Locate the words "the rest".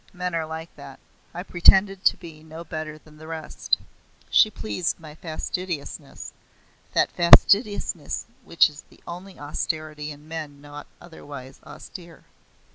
3.17-3.77